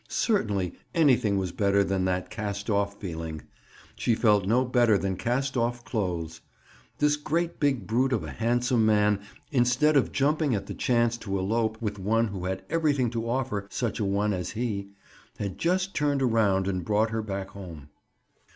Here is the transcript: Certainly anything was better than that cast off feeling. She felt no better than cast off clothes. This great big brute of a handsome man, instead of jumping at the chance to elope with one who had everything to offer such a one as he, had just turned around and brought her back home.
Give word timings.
Certainly 0.09 0.73
anything 0.95 1.37
was 1.37 1.51
better 1.51 1.83
than 1.83 2.05
that 2.05 2.31
cast 2.31 2.71
off 2.71 2.99
feeling. 2.99 3.43
She 3.95 4.15
felt 4.15 4.47
no 4.47 4.65
better 4.65 4.97
than 4.97 5.15
cast 5.15 5.55
off 5.55 5.85
clothes. 5.85 6.41
This 6.97 7.15
great 7.15 7.59
big 7.59 7.85
brute 7.85 8.11
of 8.11 8.23
a 8.23 8.31
handsome 8.31 8.83
man, 8.83 9.19
instead 9.51 9.95
of 9.95 10.11
jumping 10.11 10.55
at 10.55 10.65
the 10.65 10.73
chance 10.73 11.17
to 11.17 11.37
elope 11.37 11.79
with 11.83 11.99
one 11.99 12.29
who 12.29 12.45
had 12.45 12.63
everything 12.67 13.11
to 13.11 13.29
offer 13.29 13.67
such 13.69 13.99
a 13.99 14.03
one 14.03 14.33
as 14.33 14.49
he, 14.57 14.89
had 15.37 15.59
just 15.59 15.93
turned 15.93 16.23
around 16.23 16.67
and 16.67 16.83
brought 16.83 17.11
her 17.11 17.21
back 17.21 17.49
home. 17.49 17.89